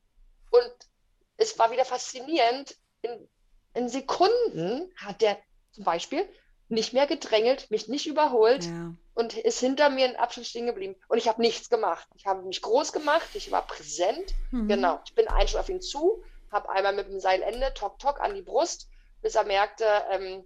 [0.50, 0.74] Und
[1.38, 2.76] es war wieder faszinierend.
[3.00, 3.28] In,
[3.74, 5.38] in Sekunden hat der
[5.72, 6.28] zum Beispiel
[6.72, 8.94] nicht mehr gedrängelt, mich nicht überholt ja.
[9.14, 10.96] und ist hinter mir in Abstand stehen geblieben.
[11.08, 12.08] Und ich habe nichts gemacht.
[12.16, 14.34] Ich habe mich groß gemacht, ich war präsent.
[14.50, 14.68] Mhm.
[14.68, 15.00] Genau.
[15.04, 18.42] Ich bin ein auf ihn zu, habe einmal mit dem Seilende tok tok an die
[18.42, 18.88] Brust,
[19.20, 20.44] bis er merkte, ähm,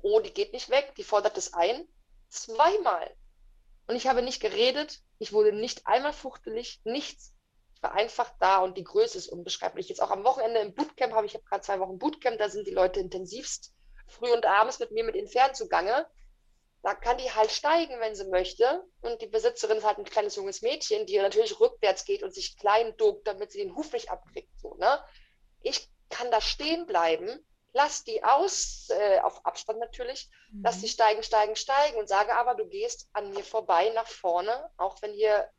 [0.00, 1.88] oh, die geht nicht weg, die fordert es ein.
[2.28, 3.10] Zweimal.
[3.88, 7.34] Und ich habe nicht geredet, ich wurde nicht einmal fuchtelig, nichts.
[7.74, 9.88] Ich war einfach da und die Größe ist unbeschreiblich.
[9.88, 12.66] Jetzt auch am Wochenende im Bootcamp habe ich, habe gerade zwei Wochen Bootcamp, da sind
[12.66, 13.73] die Leute intensivst
[14.06, 16.06] früh und abends mit mir mit Infernen zugange.
[16.82, 18.84] Da kann die halt steigen, wenn sie möchte.
[19.00, 22.58] Und die Besitzerin ist halt ein kleines junges Mädchen, die natürlich rückwärts geht und sich
[22.58, 24.50] klein duckt, damit sie den Huf nicht abkriegt.
[24.60, 25.02] So, ne?
[25.62, 30.62] Ich kann da stehen bleiben, lass die aus, äh, auf Abstand natürlich, mhm.
[30.62, 34.70] lass die steigen, steigen, steigen und sage aber, du gehst an mir vorbei nach vorne,
[34.76, 35.50] auch wenn hier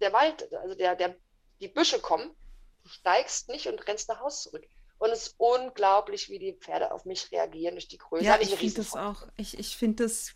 [0.00, 1.16] der Wald, also der, der,
[1.60, 2.36] die Büsche kommen,
[2.84, 4.66] du steigst nicht und rennst nach Hause zurück.
[4.98, 8.24] Und es ist unglaublich, wie die Pferde auf mich reagieren durch die Größe.
[8.24, 9.26] Ja, ich finde das auch.
[9.36, 10.34] Ich, ich finde das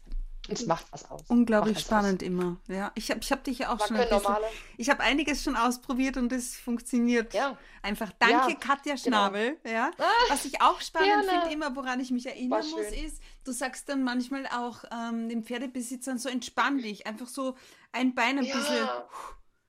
[0.48, 1.22] es macht was aus.
[1.28, 2.26] Unglaublich spannend aus.
[2.26, 2.56] immer.
[2.66, 3.96] Ja, ich habe ich hab dich ja auch schon.
[3.96, 4.46] Normale.
[4.76, 7.56] Ich habe einiges schon ausprobiert und es funktioniert ja.
[7.80, 8.10] einfach.
[8.18, 8.98] Danke, ja, Katja genau.
[8.98, 9.56] Schnabel.
[9.62, 9.74] Genau.
[9.74, 9.90] Ja.
[9.98, 13.88] Ah, Was ich auch spannend finde, immer, woran ich mich erinnern muss, ist, du sagst
[13.88, 17.54] dann manchmal auch ähm, den Pferdebesitzern so entspann dich, einfach so
[17.92, 18.56] ein Bein ein ja.
[18.56, 18.88] bisschen.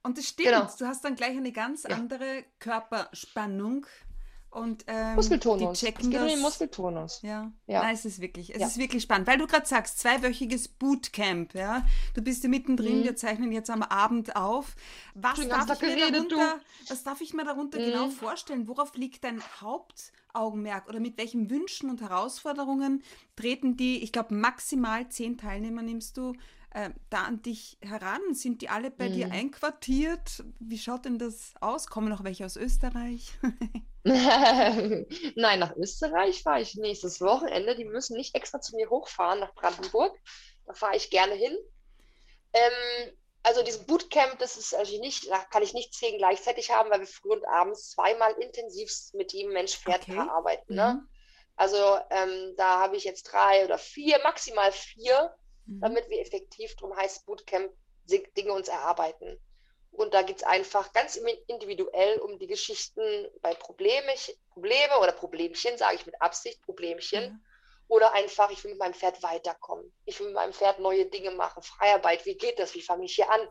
[0.01, 0.49] Und das stimmt.
[0.49, 0.67] Genau.
[0.77, 3.85] Du hast dann gleich eine ganz andere Körperspannung
[4.53, 5.79] und ähm, Muskeltonus.
[5.79, 6.23] Die checken es geht das.
[6.23, 7.21] um den Muskeltonus.
[7.23, 7.51] Ja.
[7.67, 7.81] ja.
[7.81, 8.67] Nein, es ist wirklich, es ja.
[8.67, 11.85] ist wirklich spannend, weil du gerade sagst, zweiwöchiges Bootcamp, ja.
[12.13, 13.03] Du bist ja mittendrin, mhm.
[13.03, 14.75] wir zeichnen jetzt am Abend auf.
[15.15, 17.85] Was darf ich mir geredet, darunter, was darf ich mir darunter mhm.
[17.85, 18.67] genau vorstellen?
[18.67, 23.03] Worauf liegt dein Hauptaugenmerk oder mit welchen Wünschen und Herausforderungen
[23.35, 26.33] treten die, ich glaube maximal zehn Teilnehmer nimmst du
[26.73, 28.21] äh, da an dich heran?
[28.33, 29.13] Sind die alle bei mhm.
[29.13, 30.43] dir einquartiert?
[30.59, 31.87] Wie schaut denn das aus?
[31.87, 33.31] Kommen noch welche aus Österreich?
[34.05, 37.75] Nein, nach Österreich fahre ich nächstes Wochenende.
[37.75, 40.17] Die müssen nicht extra zu mir hochfahren nach Brandenburg.
[40.65, 41.57] Da fahre ich gerne hin.
[42.53, 46.89] Ähm, also dieses Bootcamp, das ist also nicht, da kann ich nicht zehn gleichzeitig haben,
[46.89, 50.19] weil wir früh und abends zweimal intensiv mit ihm Mensch-Pferd okay.
[50.19, 50.75] arbeiten.
[50.75, 51.01] Ne?
[51.01, 51.09] Mhm.
[51.55, 51.77] Also
[52.09, 55.81] ähm, da habe ich jetzt drei oder vier, maximal vier, mhm.
[55.81, 57.71] damit wir effektiv, darum heißt Bootcamp,
[58.05, 59.39] Dinge uns erarbeiten.
[59.91, 61.15] Und da geht es einfach ganz
[61.47, 64.11] individuell um die Geschichten bei Probleme,
[64.49, 67.33] Probleme oder Problemchen, sage ich mit Absicht, Problemchen.
[67.33, 67.45] Mhm.
[67.89, 69.93] Oder einfach, ich will mit meinem Pferd weiterkommen.
[70.05, 71.61] Ich will mit meinem Pferd neue Dinge machen.
[71.61, 72.73] Freiarbeit, wie geht das?
[72.73, 73.47] Wie fange ich hier an?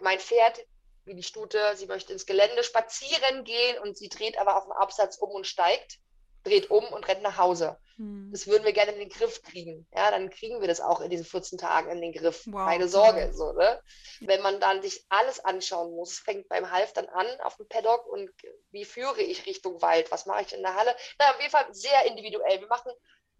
[0.00, 0.64] Mein Pferd,
[1.06, 4.72] wie die Stute, sie möchte ins Gelände spazieren gehen und sie dreht aber auf dem
[4.72, 5.98] Absatz um und steigt,
[6.44, 7.78] dreht um und rennt nach Hause.
[7.96, 8.30] Hm.
[8.30, 9.86] Das würden wir gerne in den Griff kriegen.
[9.94, 12.46] Ja, dann kriegen wir das auch in diesen 14 Tagen in den Griff.
[12.46, 12.68] Wow.
[12.68, 13.32] Keine Sorge.
[13.32, 13.82] So, ne?
[14.20, 18.06] Wenn man dann sich alles anschauen muss, fängt beim Half dann an auf dem Paddock
[18.06, 18.30] und
[18.70, 20.10] wie führe ich Richtung Wald?
[20.12, 20.94] Was mache ich in der Halle?
[21.18, 22.60] Na, auf jeden Fall sehr individuell.
[22.60, 22.92] Wir machen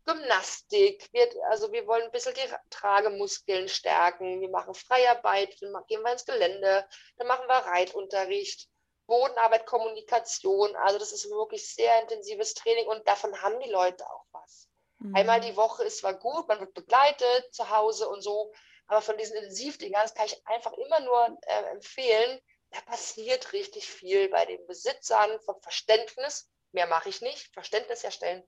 [0.09, 6.01] Gymnastik, wir, also wir wollen ein bisschen die Tragemuskeln stärken, wir machen Freiarbeit, dann gehen
[6.01, 6.87] wir ins Gelände,
[7.19, 8.69] dann machen wir Reitunterricht,
[9.09, 10.77] Bodenarbeit, Kommunikation.
[10.77, 14.69] Also das ist wirklich sehr intensives Training und davon haben die Leute auch was.
[14.99, 15.17] Mhm.
[15.17, 18.53] Einmal die Woche ist zwar gut, man wird begleitet zu Hause und so,
[18.87, 22.41] aber von diesen Intensivdingern, das kann ich einfach immer nur äh, empfehlen,
[22.71, 26.51] da passiert richtig viel bei den Besitzern vom Verständnis.
[26.73, 28.47] Mehr mache ich nicht, Verständnis erstellen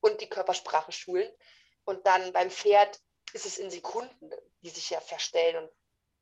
[0.00, 1.30] und die Körpersprache schulen.
[1.84, 3.00] Und dann beim Pferd
[3.32, 5.70] ist es in Sekunden, die sich ja verstellen und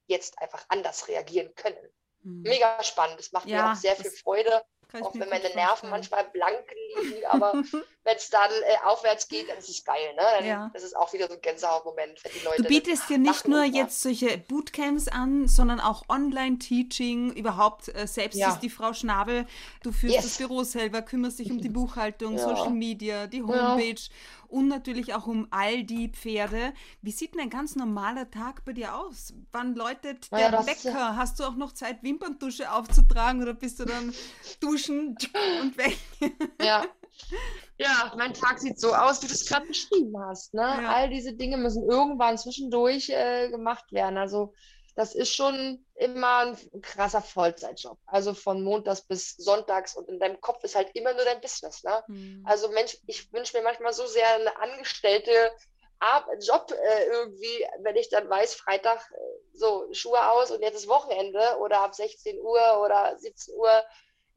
[0.07, 1.93] jetzt einfach anders reagieren können.
[2.23, 2.43] Mhm.
[2.43, 3.19] Mega spannend.
[3.19, 4.63] Das macht ja, mir auch sehr viel Freude.
[5.01, 6.65] Auch wenn meine Nerven manchmal blank
[6.97, 7.53] liegen, aber
[8.05, 10.15] wenn es dann äh, aufwärts geht, dann ist es geil.
[10.17, 10.23] Ne?
[10.39, 10.71] Dann ja.
[10.75, 12.63] ist es auch wieder so ein Gänsehautmoment, wenn die Leute.
[12.63, 17.33] Du bietest dir nicht nur jetzt solche Bootcamps an, sondern auch Online-Teaching.
[17.33, 18.53] Überhaupt, äh, selbst ja.
[18.53, 19.47] ist die Frau Schnabel.
[19.83, 20.25] Du führst yes.
[20.25, 22.39] das Büro selber, kümmerst dich um die Buchhaltung, ja.
[22.39, 24.01] Social Media, die Homepage
[24.51, 26.73] und natürlich auch um all die Pferde.
[27.03, 29.33] Wie sieht denn ein ganz normaler Tag bei dir aus?
[29.53, 30.91] Wann läutet der ja, Wecker?
[30.91, 31.17] Ja.
[31.17, 34.13] Hast du auch noch Zeit, Wimperntusche aufzutragen oder bist du dann
[34.61, 35.17] duschen
[35.61, 35.97] und weg?
[36.61, 36.85] Ja.
[37.79, 40.53] Ja, mein Tag sieht so aus, wie du es gerade beschrieben hast.
[40.53, 40.63] Ne?
[40.63, 40.89] Ja.
[40.89, 44.19] All diese Dinge müssen irgendwann zwischendurch äh, gemacht werden.
[44.19, 44.53] Also
[44.97, 47.99] das ist schon immer ein krasser Vollzeitjob.
[48.07, 51.83] Also von Montags bis Sonntags und in deinem Kopf ist halt immer nur dein Business.
[51.85, 52.05] Ne?
[52.09, 52.45] Mhm.
[52.47, 55.33] Also Mensch, ich wünsche mir manchmal so sehr eine angestellte
[56.01, 59.19] Ar Job äh, irgendwie, wenn ich dann weiß, Freitag äh,
[59.55, 63.85] so Schuhe aus und jetzt ist Wochenende oder ab 16 Uhr oder 17 Uhr,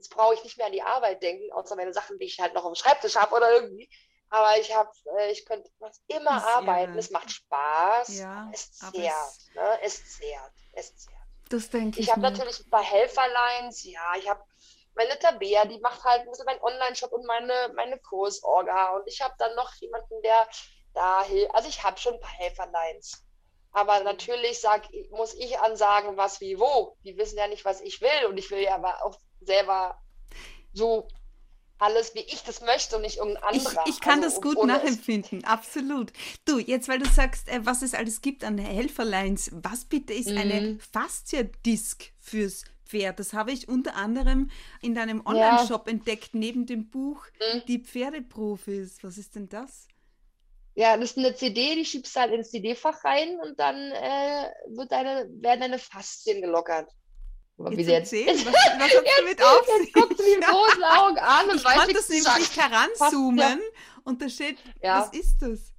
[0.04, 2.54] jetzt brauche ich nicht mehr an die Arbeit denken, außer meine Sachen, die ich halt
[2.54, 3.90] noch auf dem Schreibtisch habe oder irgendwie.
[4.30, 5.70] Aber ich habe, äh, ich könnte
[6.08, 6.98] immer das arbeiten.
[6.98, 8.18] Es macht Spaß.
[8.18, 8.94] Ja, es zehrt.
[8.96, 9.80] Es, ne?
[9.82, 10.52] es zehrt.
[10.74, 11.18] Es zehrt.
[11.50, 12.08] Das denke ich.
[12.08, 13.84] Ich habe natürlich ein paar Helferlines.
[13.84, 14.44] Ja, ich habe
[14.96, 18.96] meine Tabea, die macht halt ein bisschen meinen Online-Shop und meine, meine Kursorga.
[18.96, 20.48] Und ich habe dann noch jemanden, der
[20.94, 21.54] da hilft.
[21.54, 23.23] Also ich habe schon ein paar Helferlines.
[23.74, 26.96] Aber natürlich sag, muss ich ansagen, was wie wo.
[27.04, 28.30] Die wissen ja nicht, was ich will.
[28.30, 30.00] Und ich will ja aber auch selber
[30.74, 31.08] so
[31.80, 33.84] alles, wie ich das möchte und nicht irgendein anderer.
[33.86, 36.14] Ich, ich kann also, das gut nachempfinden, absolut.
[36.46, 40.30] Du, jetzt, weil du sagst, äh, was es alles gibt an Helferlines, was bitte ist
[40.30, 40.38] mhm.
[40.38, 43.20] eine Fasziadisk fürs Pferd?
[43.20, 44.50] Das habe ich unter anderem
[44.82, 45.94] in deinem Online-Shop ja.
[45.94, 47.64] entdeckt, neben dem Buch mhm.
[47.68, 49.00] Die Pferdeprofis.
[49.02, 49.88] Was ist denn das?
[50.76, 54.50] Ja, das ist eine CD, die schiebst du halt ins CD-Fach rein und dann äh,
[54.70, 56.90] wird deine, werden deine Faszien gelockert.
[57.58, 61.50] Wie jetzt, was, was hat jetzt, mit auf Jetzt guckt sie mit großen Augen an
[61.50, 63.62] und ich weiß nicht, das nämlich nicht heranzoomen
[64.04, 65.02] und da steht, ja.
[65.02, 65.74] was ist das?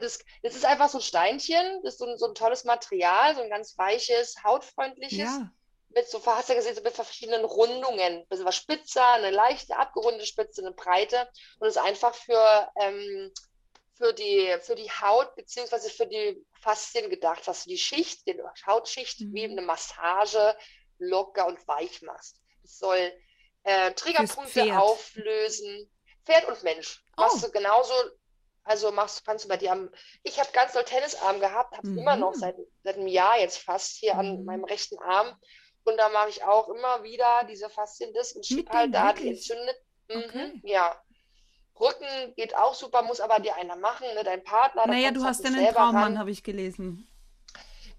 [0.00, 3.34] das, das ist einfach so ein Steinchen, das ist so ein, so ein tolles Material,
[3.34, 5.18] so ein ganz weiches, hautfreundliches.
[5.18, 5.50] Ja.
[5.90, 8.18] Mit so, hast du gesehen, so mit verschiedenen Rundungen.
[8.18, 11.28] Ein bisschen was spitzer, eine leichte, abgerundete Spitze, eine breite.
[11.58, 13.30] Und ist einfach für ähm,
[13.98, 18.40] für die, für die Haut beziehungsweise für die Faszien gedacht, dass du die Schicht, die
[18.66, 19.34] Hautschicht mhm.
[19.34, 20.56] wie eine Massage
[20.98, 22.40] locker und weich machst.
[22.64, 23.12] Es soll
[23.64, 25.90] äh, Triggerpunkte auflösen.
[26.24, 27.02] Pferd und Mensch.
[27.16, 27.22] Oh.
[27.22, 27.94] Machst du genauso,
[28.64, 29.90] also machst kannst du bei dir am.
[30.22, 31.98] Ich habe ganz doll Tennisarm gehabt, habe mhm.
[31.98, 34.20] immer noch seit, seit einem Jahr jetzt fast hier mhm.
[34.20, 35.34] an meinem rechten Arm.
[35.84, 39.76] Und da mache ich auch immer wieder diese Fasziendisc und schiebe halt da die entzündet.
[40.08, 40.60] Mhm, okay.
[40.64, 41.02] Ja,
[41.80, 44.24] Rücken geht auch super, muss aber dir einer machen, ne?
[44.24, 44.86] dein Partner.
[44.86, 47.08] Naja, du hast einen Traummann, habe ich gelesen.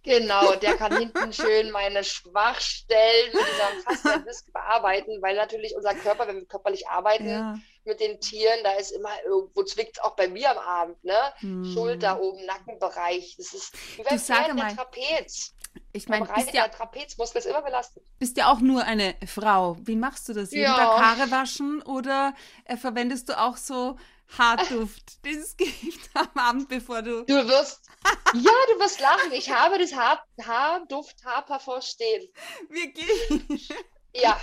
[0.04, 6.28] Genau, der kann hinten schön meine Schwachstellen mit diesem Fasziendisk bearbeiten, weil natürlich unser Körper,
[6.28, 7.58] wenn wir körperlich arbeiten, ja.
[7.84, 11.34] mit den Tieren, da ist immer irgendwo zwickt es auch bei mir am Abend, ne?
[11.40, 11.66] Hm.
[11.66, 13.36] Schulter oben, Nackenbereich.
[13.38, 15.54] Das ist wie beim Pferd der Trapez.
[15.92, 18.04] Ich meine, bist ja, Trapezmuskel ist immer belastet.
[18.20, 19.76] Bist ja auch nur eine Frau.
[19.82, 20.52] Wie machst du das?
[20.52, 20.76] Jeden ja.
[20.76, 22.34] Tag Haare waschen oder
[22.66, 23.98] äh, verwendest du auch so
[24.38, 27.24] Haarduft, dieses Gift am Abend, bevor du.
[27.26, 27.88] Du wirst.
[28.34, 29.32] ja, du wirst lachen.
[29.32, 32.30] Ich habe das Haar, Haarduft, Haarparfum stehen.
[32.70, 33.70] Wirklich?
[34.14, 34.40] Ja,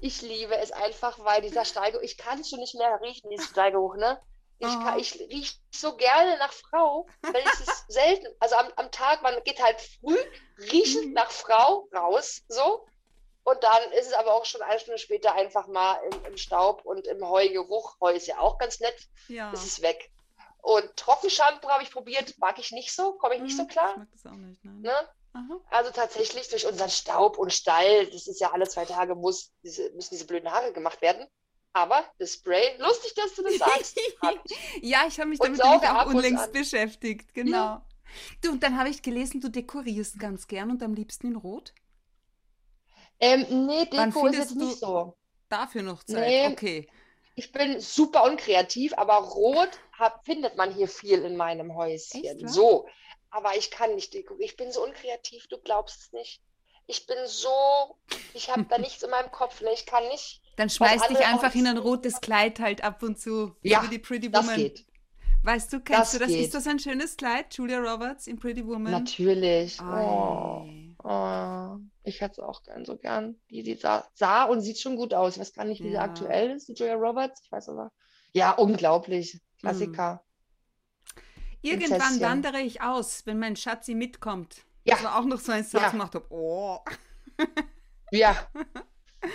[0.00, 3.48] ich liebe es einfach, weil dieser Steigeruch, ich kann es schon nicht mehr riechen, dieses
[3.48, 4.20] Steigeruch, ne?
[4.58, 8.26] Ich, kann, ich rieche so gerne nach Frau, weil es ist selten.
[8.40, 10.16] Also am, am Tag, man geht halt früh
[10.72, 11.12] riechend mhm.
[11.12, 12.86] nach Frau raus, so.
[13.44, 16.84] Und dann ist es aber auch schon eine Stunde später einfach mal im, im Staub
[16.84, 17.96] und im Heugeruch.
[18.00, 18.96] Heu ist ja auch ganz nett.
[19.28, 19.52] Ja.
[19.52, 20.10] Ist es weg.
[20.62, 23.90] Und Trockenshampoo habe ich probiert, mag ich nicht so, komme ich nicht so hm, klar.
[23.90, 24.80] Ich mag das auch nicht, nein.
[24.80, 25.08] Ne?
[25.70, 29.90] Also tatsächlich durch unseren Staub und Stall, das ist ja alle zwei Tage, muss diese,
[29.90, 31.26] müssen diese blöden Haare gemacht werden.
[31.76, 34.00] Aber das Spray, lustig, dass du das sagst.
[34.80, 37.56] ja, ich habe mich damit auch unlängst beschäftigt, genau.
[37.56, 37.86] Ja.
[38.40, 41.74] Du, und dann habe ich gelesen, du dekorierst ganz gern und am liebsten in Rot.
[43.20, 45.18] Ähm, nee, Deko ist jetzt nicht so.
[45.50, 46.88] Dafür noch Zeit, nee, okay.
[47.34, 52.24] Ich bin super unkreativ, aber Rot hab, findet man hier viel in meinem Häuschen.
[52.24, 52.88] Echt, so,
[53.28, 54.46] aber ich kann nicht dekorieren.
[54.46, 56.40] Ich bin so unkreativ, du glaubst es nicht.
[56.86, 57.50] Ich bin so,
[58.32, 59.74] ich habe da nichts in meinem Kopf, ne?
[59.74, 60.40] ich kann nicht.
[60.56, 63.54] Dann schmeiß dich einfach in ein rotes Kleid halt ab und zu.
[63.62, 64.46] Ja, wie die Pretty Woman.
[64.46, 64.86] das geht.
[65.42, 66.28] Weißt du, kennst das du das?
[66.28, 66.44] Geht.
[66.44, 68.90] Ist das ein schönes Kleid, Julia Roberts in Pretty Woman?
[68.90, 69.80] Natürlich.
[69.80, 70.66] Oh,
[71.04, 73.36] oh, ich hätte es auch gern so gern.
[73.50, 75.34] Die, die sah, sah, und sieht schon gut aus.
[75.34, 75.92] Ich weiß gar nicht, wie ja.
[75.92, 77.42] sie aktuell ist, die Julia Roberts.
[77.44, 77.92] Ich weiß aber.
[78.32, 79.40] Ja, unglaublich.
[79.60, 80.24] Klassiker.
[81.62, 82.20] Irgendwann Prinzesschen.
[82.22, 84.64] wandere ich aus, wenn mein Schatzi mitkommt.
[84.84, 84.94] Ja.
[84.94, 85.90] Das war auch noch so ein Satz ja.
[85.90, 86.26] gemacht habe.
[86.30, 86.78] Oh.
[88.10, 88.36] ja.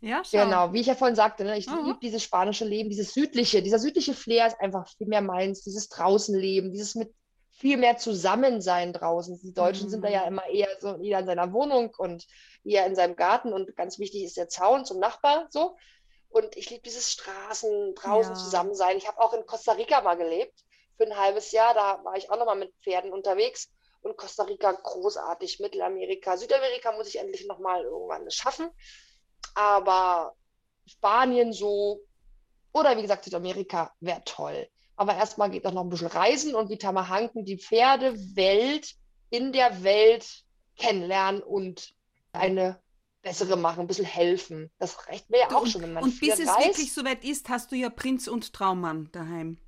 [0.00, 0.44] Ja, schau.
[0.44, 3.78] Genau, wie ich ja vorhin sagte, ne, ich liebe dieses spanische Leben, dieses südliche, dieser
[3.78, 7.12] südliche Flair ist einfach viel mehr meins, dieses Draußenleben, dieses mit
[7.50, 9.40] viel mehr Zusammensein draußen.
[9.40, 9.90] Die Deutschen mhm.
[9.90, 10.28] sind da ja mhm.
[10.28, 12.26] immer eher so, jeder in seiner Wohnung und
[12.64, 15.76] eher in seinem Garten und ganz wichtig ist der Zaun zum Nachbar, so.
[16.30, 18.38] Und ich liebe dieses Straßen, draußen ja.
[18.38, 18.98] zusammen sein.
[18.98, 20.62] Ich habe auch in Costa Rica mal gelebt
[20.96, 21.72] für ein halbes Jahr.
[21.72, 23.70] Da war ich auch nochmal mit Pferden unterwegs.
[24.02, 28.70] Und Costa Rica großartig, Mittelamerika, Südamerika muss ich endlich nochmal irgendwann schaffen.
[29.54, 30.34] Aber
[30.86, 32.00] Spanien so,
[32.72, 34.68] oder wie gesagt, Südamerika wäre toll.
[34.96, 38.94] Aber erstmal geht noch ein bisschen reisen und wie Tamahanken die Pferdewelt
[39.30, 40.44] in der Welt
[40.76, 41.94] kennenlernen und
[42.32, 42.80] eine
[43.22, 44.70] bessere machen, ein bisschen helfen.
[44.78, 46.66] Das reicht mir ja auch schon, wenn man Und bis es reist.
[46.68, 49.58] wirklich soweit ist, hast du ja Prinz und Traummann daheim.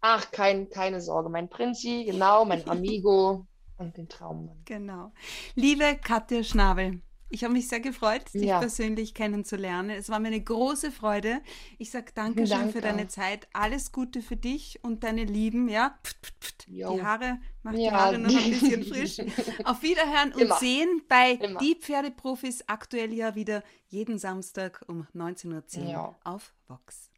[0.00, 4.62] Ach, kein, keine Sorge, mein Prinzi, genau, mein Amigo und den Traummann.
[4.64, 5.12] Genau.
[5.54, 8.58] Liebe Katja Schnabel, ich habe mich sehr gefreut, dich ja.
[8.58, 9.90] persönlich kennenzulernen.
[9.90, 11.40] Es war mir eine große Freude.
[11.78, 13.48] Ich sage danke schön für deine Zeit.
[13.52, 15.68] Alles Gute für dich und deine Lieben.
[15.68, 16.66] Ja, pft, pft, pft.
[16.66, 17.78] die Haare, mach ja.
[17.78, 19.18] die Haare noch ein bisschen frisch.
[19.64, 20.56] Auf Wiederhören und Immer.
[20.56, 21.60] sehen bei Immer.
[21.60, 26.18] Die Pferdeprofis aktuell ja wieder jeden Samstag um 19.10 Uhr ja.
[26.24, 27.10] auf Vox.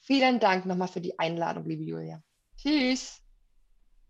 [0.00, 2.22] Vielen Dank nochmal für die Einladung, liebe Julia.
[2.56, 3.22] Tschüss.